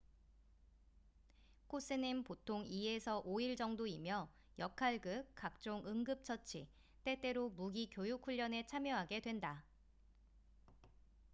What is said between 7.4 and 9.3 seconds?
무기 교육훈련에 참여하게